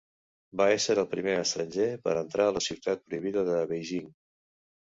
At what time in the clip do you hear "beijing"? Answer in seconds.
3.75-4.13